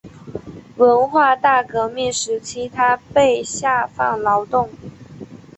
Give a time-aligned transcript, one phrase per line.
[0.77, 4.67] 文化大革命时期他被下放劳动。